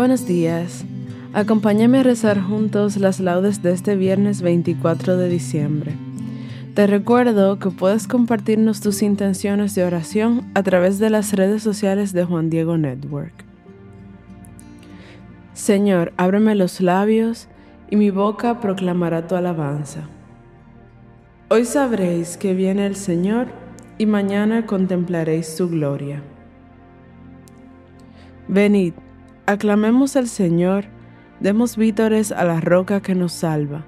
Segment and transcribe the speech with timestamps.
[0.00, 0.86] Buenos días.
[1.34, 5.92] Acompáñame a rezar juntos las laudes de este viernes 24 de diciembre.
[6.72, 12.14] Te recuerdo que puedes compartirnos tus intenciones de oración a través de las redes sociales
[12.14, 13.44] de Juan Diego Network.
[15.52, 17.48] Señor, ábreme los labios
[17.90, 20.08] y mi boca proclamará tu alabanza.
[21.50, 23.48] Hoy sabréis que viene el Señor
[23.98, 26.22] y mañana contemplaréis su gloria.
[28.48, 28.94] Venid,
[29.50, 30.84] Aclamemos al Señor,
[31.40, 33.84] demos vítores a la roca que nos salva.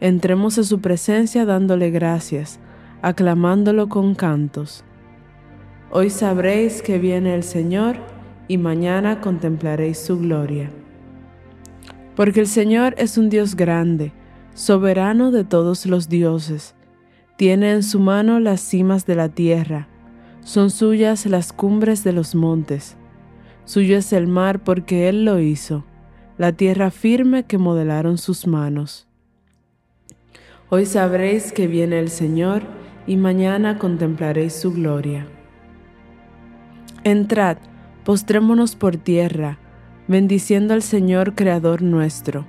[0.00, 2.58] Entremos a su presencia dándole gracias,
[3.02, 4.82] aclamándolo con cantos.
[5.90, 7.96] Hoy sabréis que viene el Señor
[8.48, 10.70] y mañana contemplaréis su gloria.
[12.16, 14.14] Porque el Señor es un Dios grande,
[14.54, 16.74] soberano de todos los dioses.
[17.36, 19.86] Tiene en su mano las cimas de la tierra,
[20.44, 22.96] son suyas las cumbres de los montes.
[23.64, 25.84] Suyo es el mar porque Él lo hizo,
[26.36, 29.08] la tierra firme que modelaron sus manos.
[30.68, 32.62] Hoy sabréis que viene el Señor
[33.06, 35.26] y mañana contemplaréis su gloria.
[37.04, 37.56] Entrad,
[38.04, 39.58] postrémonos por tierra,
[40.08, 42.46] bendiciendo al Señor Creador nuestro,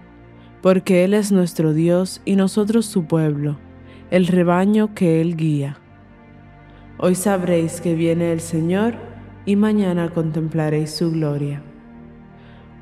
[0.62, 3.58] porque Él es nuestro Dios y nosotros su pueblo,
[4.12, 5.78] el rebaño que Él guía.
[6.98, 8.96] Hoy sabréis que viene el Señor
[9.46, 11.62] y mañana contemplaréis su gloria.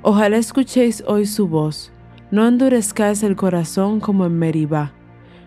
[0.02, 1.92] Ojalá escuchéis hoy su voz,
[2.32, 4.94] no endurezcáis el corazón como en Meribá,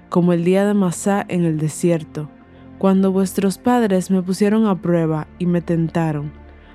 [0.09, 2.31] como el día de Masá en el desierto,
[2.79, 6.33] cuando vuestros padres me pusieron a prueba y me tentaron,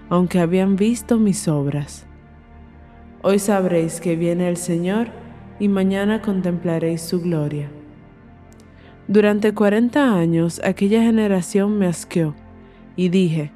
[0.09, 2.05] aunque habían visto mis obras.
[3.23, 5.07] Hoy sabréis que viene el Señor
[5.59, 7.69] y mañana contemplaréis su gloria.
[9.07, 12.33] Durante cuarenta años aquella generación me asqueó,
[12.95, 13.51] y dije,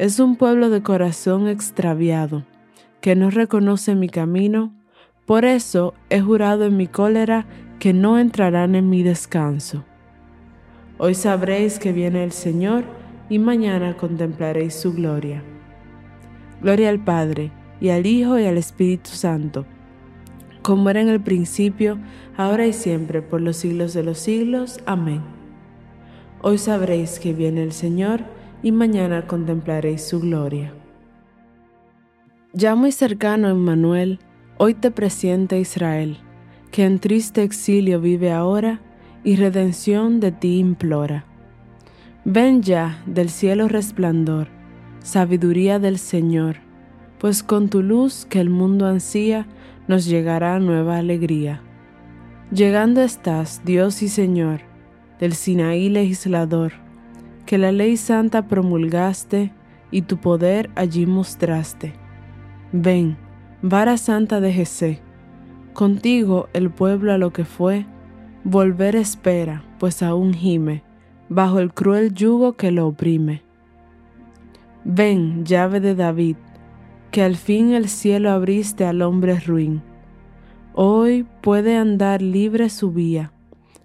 [0.00, 2.46] es un pueblo de corazón extraviado,
[3.02, 4.72] que no reconoce mi camino,
[5.26, 7.44] por eso he jurado en mi cólera
[7.78, 9.84] que no entrarán en mi descanso.
[10.96, 12.84] Hoy sabréis que viene el Señor
[13.28, 15.42] y mañana contemplaréis su gloria.
[16.62, 19.66] Gloria al Padre, y al Hijo, y al Espíritu Santo,
[20.62, 21.98] como era en el principio,
[22.38, 24.80] ahora y siempre, por los siglos de los siglos.
[24.86, 25.20] Amén.
[26.40, 30.72] Hoy sabréis que viene el Señor, y mañana contemplaréis su gloria.
[32.52, 34.18] Ya muy cercano, Emmanuel,
[34.58, 36.18] hoy te presiente Israel,
[36.70, 38.80] que en triste exilio vive ahora
[39.24, 41.24] y redención de ti implora.
[42.24, 44.48] Ven ya del cielo resplandor,
[45.00, 46.56] sabiduría del Señor,
[47.18, 49.46] pues con tu luz que el mundo ansía
[49.88, 51.62] nos llegará nueva alegría.
[52.50, 54.60] Llegando estás, Dios y Señor,
[55.18, 56.72] del Sinaí legislador,
[57.50, 59.52] que la ley santa promulgaste
[59.90, 61.94] y tu poder allí mostraste.
[62.70, 63.16] Ven,
[63.60, 65.02] vara santa de Jesé,
[65.72, 67.86] contigo el pueblo a lo que fue,
[68.44, 70.84] volver espera, pues aún gime,
[71.28, 73.42] bajo el cruel yugo que lo oprime.
[74.84, 76.36] Ven, llave de David,
[77.10, 79.82] que al fin el cielo abriste al hombre ruin.
[80.72, 83.32] Hoy puede andar libre su vía,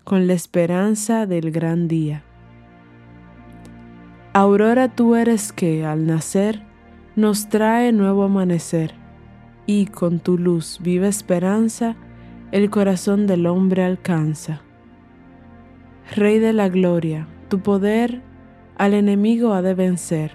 [0.03, 2.24] con la esperanza del gran día.
[4.37, 6.61] Aurora tú eres que, al nacer,
[7.15, 8.93] nos trae nuevo amanecer,
[9.65, 11.95] y con tu luz viva esperanza,
[12.51, 14.59] el corazón del hombre alcanza.
[16.17, 18.23] Rey de la gloria, tu poder
[18.77, 20.33] al enemigo ha de vencer,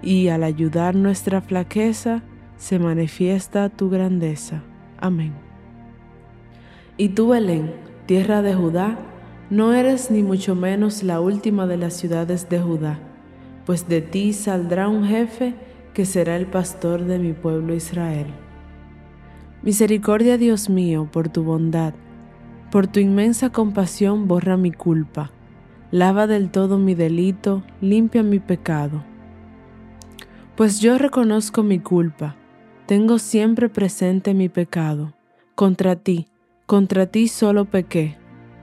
[0.00, 2.22] y al ayudar nuestra flaqueza
[2.56, 4.62] se manifiesta tu grandeza.
[4.98, 5.34] Amén.
[6.96, 7.74] Y tú, Belén,
[8.06, 8.96] tierra de Judá,
[9.52, 12.98] no eres ni mucho menos la última de las ciudades de Judá,
[13.66, 15.52] pues de ti saldrá un jefe
[15.92, 18.28] que será el pastor de mi pueblo Israel.
[19.62, 21.92] Misericordia, Dios mío, por tu bondad,
[22.70, 25.32] por tu inmensa compasión borra mi culpa,
[25.90, 29.04] lava del todo mi delito, limpia mi pecado.
[30.56, 32.36] Pues yo reconozco mi culpa,
[32.86, 35.12] tengo siempre presente mi pecado.
[35.54, 36.26] Contra ti,
[36.64, 38.16] contra ti solo pequé,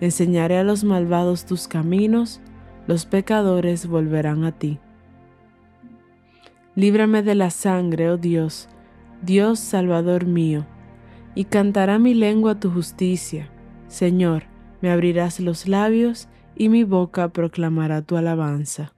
[0.00, 2.40] Enseñaré a los malvados tus caminos,
[2.86, 4.78] los pecadores volverán a ti.
[6.74, 8.68] Líbrame de la sangre, oh Dios,
[9.22, 10.66] Dios Salvador mío
[11.36, 13.48] y cantará mi lengua tu justicia.
[13.88, 14.44] Señor,
[14.80, 18.92] me abrirás los labios y mi boca proclamará tu alabanza.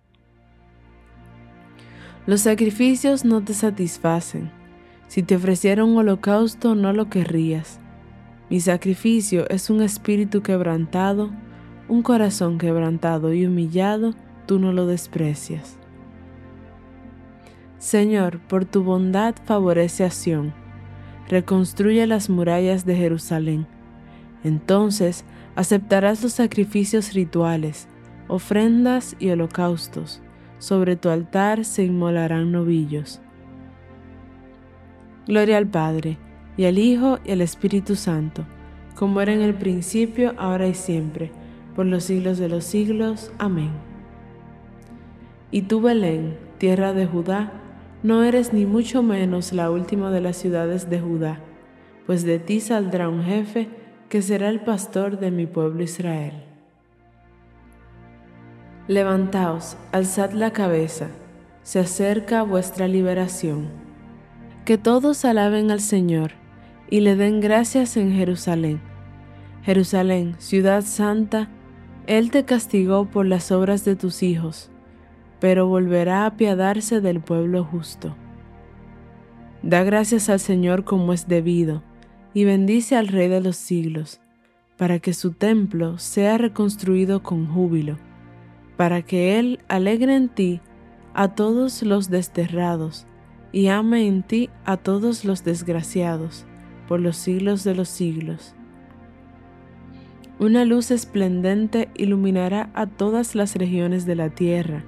[2.27, 4.51] Los sacrificios no te satisfacen.
[5.09, 7.81] Si te ofreciera un holocausto no lo querrías.
[8.51, 11.31] Mi sacrificio es un espíritu quebrantado,
[11.89, 14.15] un corazón quebrantado y humillado,
[14.47, 15.77] tú no lo desprecias.
[17.79, 20.55] Señor, por tu bondad favorece a Sión
[21.29, 23.67] reconstruye las murallas de Jerusalén.
[24.45, 25.25] Entonces
[25.55, 27.89] aceptarás los sacrificios rituales,
[28.29, 30.23] ofrendas y holocaustos.
[30.59, 33.21] Sobre tu altar se inmolarán novillos.
[35.27, 36.19] Gloria al Padre,
[36.59, 38.45] y al Hijo, y al Espíritu Santo,
[38.97, 41.31] como era en el principio, ahora y siempre,
[41.77, 43.31] por los siglos de los siglos.
[43.39, 43.71] Amén.
[45.53, 47.53] Y tú, Belén, tierra de Judá,
[48.03, 51.41] no eres ni mucho menos la última de las ciudades de Judá,
[52.07, 53.69] pues de ti saldrá un jefe
[54.09, 56.43] que será el pastor de mi pueblo Israel.
[58.89, 61.07] Levantaos, alzad la cabeza,
[61.63, 63.69] se acerca vuestra liberación.
[64.65, 66.33] Que todos alaben al Señor
[66.91, 68.81] y le den gracias en Jerusalén.
[69.63, 71.49] Jerusalén, ciudad santa,
[72.07, 74.71] Él te castigó por las obras de tus hijos
[75.41, 78.17] pero volverá a apiadarse del pueblo justo.
[79.63, 81.83] Da gracias al Señor como es debido,
[82.35, 84.21] y bendice al Rey de los siglos,
[84.77, 87.97] para que su templo sea reconstruido con júbilo,
[88.77, 90.61] para que Él alegre en ti
[91.15, 93.07] a todos los desterrados,
[93.51, 96.47] y ame en ti a todos los desgraciados,
[96.89, 98.55] por los siglos de los siglos.
[100.41, 104.85] Una luz esplendente iluminará a todas las regiones de la tierra,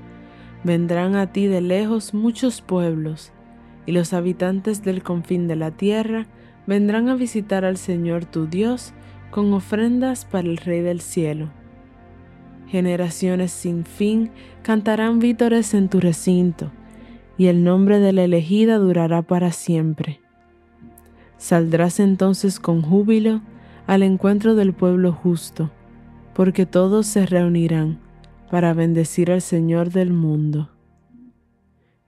[0.63, 3.33] Vendrán a ti de lejos muchos pueblos,
[3.87, 6.27] y los habitantes del confín de la tierra
[6.67, 8.93] vendrán a visitar al Señor tu Dios
[9.31, 11.51] con ofrendas para el Rey del cielo.
[12.67, 14.31] Generaciones sin fin
[14.63, 16.73] cantarán vítores en tu recinto,
[17.39, 20.21] y el nombre de la elegida durará para siempre.
[21.41, 23.41] Saldrás entonces con júbilo
[23.87, 25.71] al encuentro del pueblo justo,
[26.35, 27.99] porque todos se reunirán
[28.51, 30.69] para bendecir al Señor del mundo.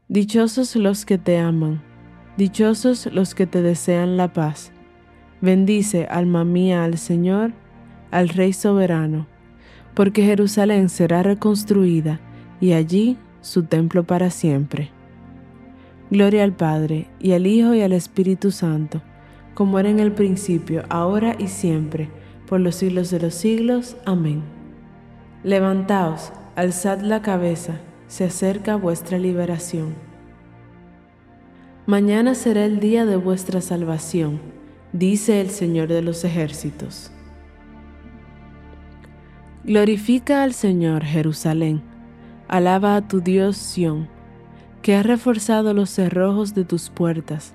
[0.07, 1.83] Dichosos los que te aman,
[2.37, 4.71] dichosos los que te desean la paz.
[5.41, 7.55] Bendice, alma mía, al Señor,
[8.11, 9.27] al Rey soberano,
[9.95, 12.21] porque Jerusalén será reconstruida
[12.61, 14.91] y allí su templo para siempre.
[16.11, 19.01] Gloria al Padre, y al Hijo, y al Espíritu Santo,
[19.55, 22.09] como era en el principio, ahora y siempre,
[22.47, 23.97] por los siglos de los siglos.
[24.05, 24.43] Amén.
[25.45, 29.95] Levantaos, alzad la cabeza, se acerca vuestra liberación.
[31.87, 34.41] Mañana será el día de vuestra salvación,
[34.93, 37.11] dice el Señor de los ejércitos.
[39.65, 41.83] Glorifica al Señor Jerusalén,
[42.49, 44.09] alaba a tu Dios Sión,
[44.81, 47.55] que ha reforzado los cerrojos de tus puertas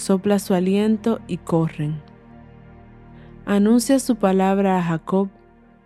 [0.00, 2.00] Sopla su aliento y corren.
[3.44, 5.28] Anuncia su palabra a Jacob,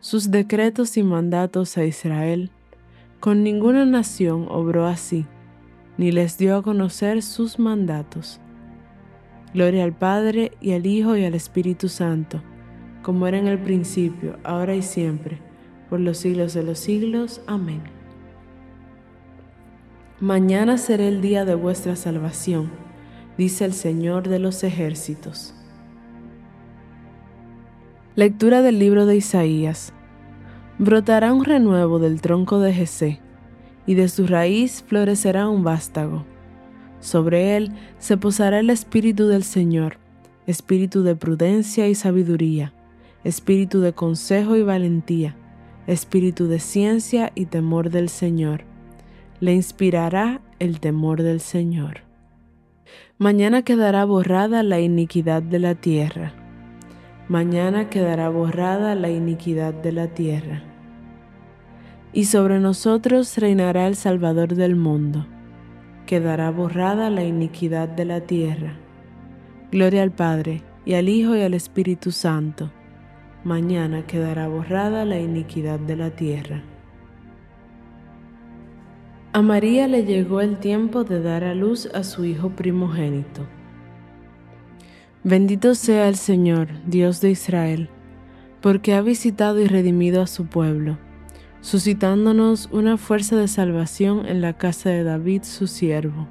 [0.00, 2.50] sus decretos y mandatos a Israel.
[3.21, 5.26] Con ninguna nación obró así,
[5.99, 8.40] ni les dio a conocer sus mandatos.
[9.52, 12.42] Gloria al Padre y al Hijo y al Espíritu Santo
[13.04, 15.38] como era en el principio, ahora y siempre,
[15.90, 17.42] por los siglos de los siglos.
[17.47, 17.83] Amén.
[20.21, 22.71] Mañana será el día de vuestra salvación,
[23.38, 25.55] dice el Señor de los ejércitos.
[28.17, 29.93] Lectura del libro de Isaías.
[30.79, 33.21] Brotará un renuevo del tronco de Jesé,
[33.87, 36.25] y de su raíz florecerá un vástago.
[37.00, 39.99] Sobre él se posará el espíritu del Señor,
[40.47, 42.73] espíritu de prudencia y sabiduría
[43.25, 45.35] espíritu de consejo y valentía,
[45.87, 48.64] espíritu de ciencia y temor del Señor.
[49.41, 52.03] Le inspirará el temor del Señor.
[53.18, 56.33] Mañana quedará borrada la iniquidad de la tierra.
[57.28, 60.62] Mañana quedará borrada la iniquidad de la tierra.
[62.12, 65.26] Y sobre nosotros reinará el Salvador del mundo.
[66.06, 68.76] Quedará borrada la iniquidad de la tierra.
[69.71, 72.71] Gloria al Padre, y al Hijo, y al Espíritu Santo
[73.44, 76.62] mañana quedará borrada la iniquidad de la tierra.
[79.37, 83.45] A María le llegó el tiempo de dar a luz a su Hijo primogénito.
[85.25, 87.88] Bendito sea el Señor, Dios de Israel,
[88.61, 90.99] porque ha visitado y redimido a su pueblo,
[91.62, 96.29] suscitándonos una fuerza de salvación en la casa de David su siervo,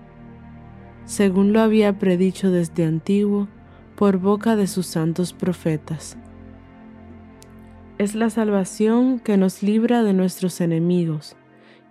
[1.04, 3.50] según lo había predicho desde antiguo
[3.98, 6.18] por boca de sus santos profetas
[8.00, 11.38] es la salvación que nos libra de nuestros enemigos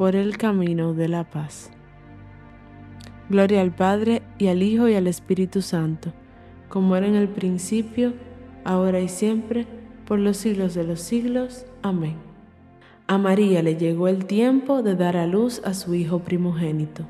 [0.00, 1.70] por el camino de la paz.
[3.28, 6.14] Gloria al Padre y al Hijo y al Espíritu Santo,
[6.70, 8.14] como era en el principio,
[8.64, 9.66] ahora y siempre,
[10.06, 11.66] por los siglos de los siglos.
[11.82, 12.14] Amén.
[13.08, 17.04] A María le llegó el tiempo de dar a luz a su Hijo primogénito.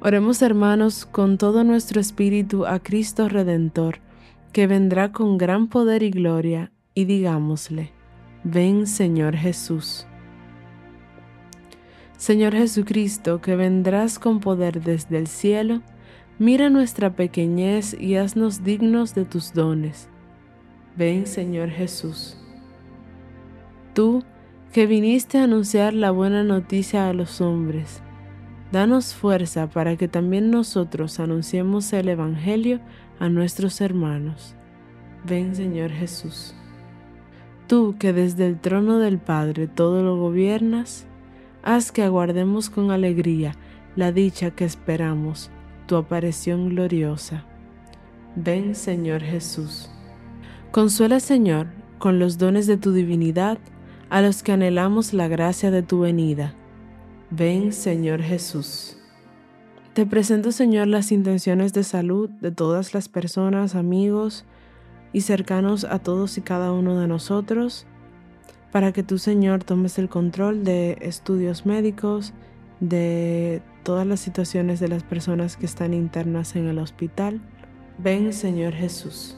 [0.00, 4.00] Oremos hermanos con todo nuestro espíritu a Cristo Redentor,
[4.52, 7.92] que vendrá con gran poder y gloria, y digámosle,
[8.42, 10.08] ven Señor Jesús.
[12.22, 15.82] Señor Jesucristo, que vendrás con poder desde el cielo,
[16.38, 20.08] mira nuestra pequeñez y haznos dignos de tus dones.
[20.94, 22.36] Ven Señor Jesús.
[23.92, 24.22] Tú,
[24.72, 28.04] que viniste a anunciar la buena noticia a los hombres,
[28.70, 32.78] danos fuerza para que también nosotros anunciemos el Evangelio
[33.18, 34.54] a nuestros hermanos.
[35.24, 36.54] Ven Señor Jesús.
[37.66, 41.08] Tú que desde el trono del Padre todo lo gobiernas,
[41.62, 43.54] haz que aguardemos con alegría
[43.96, 45.50] la dicha que esperamos,
[45.86, 47.44] tu aparición gloriosa.
[48.36, 49.90] Ven Señor Jesús.
[50.70, 51.66] Consuela Señor
[51.98, 53.58] con los dones de tu divinidad
[54.08, 56.54] a los que anhelamos la gracia de tu venida.
[57.30, 58.98] Ven Señor Jesús.
[59.94, 64.46] Te presento, Señor, las intenciones de salud de todas las personas, amigos
[65.12, 67.86] y cercanos a todos y cada uno de nosotros.
[68.72, 72.32] Para que tú, Señor, tomes el control de estudios médicos,
[72.80, 77.40] de todas las situaciones de las personas que están internas en el hospital.
[77.98, 79.36] Ven, Señor Jesús.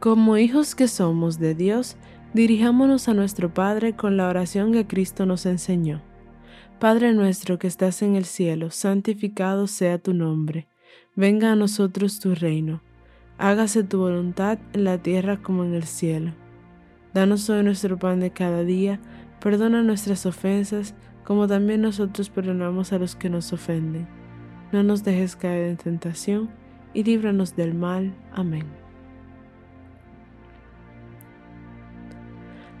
[0.00, 1.96] Como hijos que somos de Dios,
[2.32, 6.02] dirijámonos a nuestro Padre con la oración que Cristo nos enseñó.
[6.80, 10.66] Padre nuestro que estás en el cielo, santificado sea tu nombre.
[11.14, 12.80] Venga a nosotros tu reino.
[13.38, 16.32] Hágase tu voluntad en la tierra como en el cielo.
[17.14, 19.00] Danos hoy nuestro pan de cada día,
[19.40, 24.06] perdona nuestras ofensas, como también nosotros perdonamos a los que nos ofenden.
[24.72, 26.50] No nos dejes caer en tentación,
[26.94, 28.14] y líbranos del mal.
[28.32, 28.66] Amén.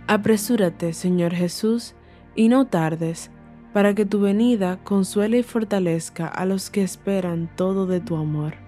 [0.06, 1.94] Apresúrate, Señor Jesús,
[2.34, 3.30] y no tardes,
[3.72, 8.61] para que tu venida consuele y fortalezca a los que esperan todo de tu amor.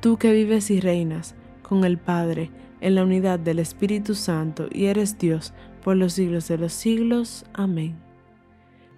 [0.00, 4.86] Tú que vives y reinas con el Padre en la unidad del Espíritu Santo y
[4.86, 5.52] eres Dios
[5.82, 7.44] por los siglos de los siglos.
[7.52, 7.96] Amén.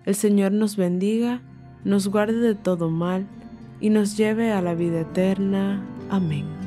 [0.04, 1.40] El Señor nos bendiga,
[1.84, 3.26] nos guarde de todo mal
[3.80, 5.84] y nos lleve a la vida eterna.
[6.08, 6.61] Amén.